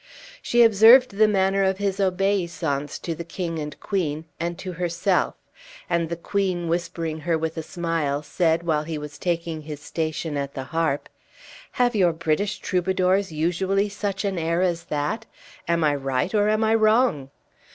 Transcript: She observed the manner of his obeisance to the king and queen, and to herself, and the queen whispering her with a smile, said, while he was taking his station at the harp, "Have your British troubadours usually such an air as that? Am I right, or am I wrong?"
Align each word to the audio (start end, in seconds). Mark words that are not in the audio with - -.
She 0.41 0.63
observed 0.63 1.11
the 1.11 1.27
manner 1.27 1.63
of 1.63 1.77
his 1.77 1.99
obeisance 1.99 2.97
to 2.97 3.13
the 3.13 3.23
king 3.23 3.59
and 3.59 3.79
queen, 3.79 4.25
and 4.39 4.57
to 4.57 4.71
herself, 4.71 5.35
and 5.87 6.09
the 6.09 6.15
queen 6.15 6.67
whispering 6.67 7.19
her 7.19 7.37
with 7.37 7.55
a 7.55 7.61
smile, 7.61 8.23
said, 8.23 8.63
while 8.63 8.81
he 8.81 8.97
was 8.97 9.19
taking 9.19 9.61
his 9.61 9.79
station 9.79 10.37
at 10.37 10.55
the 10.55 10.63
harp, 10.63 11.07
"Have 11.73 11.95
your 11.95 12.13
British 12.13 12.57
troubadours 12.57 13.31
usually 13.31 13.89
such 13.89 14.25
an 14.25 14.39
air 14.39 14.63
as 14.63 14.85
that? 14.85 15.27
Am 15.67 15.83
I 15.83 15.93
right, 15.93 16.33
or 16.33 16.49
am 16.49 16.63
I 16.63 16.73
wrong?" 16.73 17.29